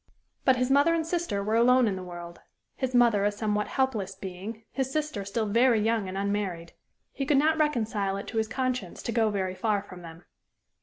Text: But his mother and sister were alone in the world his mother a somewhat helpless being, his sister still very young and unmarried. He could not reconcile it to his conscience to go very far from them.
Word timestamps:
But 0.45 0.55
his 0.55 0.71
mother 0.71 0.95
and 0.95 1.05
sister 1.05 1.43
were 1.43 1.53
alone 1.53 1.87
in 1.87 1.95
the 1.95 2.01
world 2.01 2.39
his 2.75 2.95
mother 2.95 3.23
a 3.23 3.31
somewhat 3.31 3.67
helpless 3.67 4.15
being, 4.15 4.63
his 4.71 4.89
sister 4.91 5.23
still 5.23 5.45
very 5.45 5.79
young 5.79 6.09
and 6.09 6.17
unmarried. 6.17 6.73
He 7.13 7.23
could 7.23 7.37
not 7.37 7.59
reconcile 7.59 8.17
it 8.17 8.25
to 8.29 8.39
his 8.39 8.47
conscience 8.47 9.03
to 9.03 9.11
go 9.11 9.29
very 9.29 9.53
far 9.53 9.83
from 9.83 10.01
them. 10.01 10.23